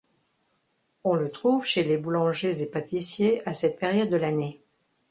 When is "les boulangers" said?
1.83-2.63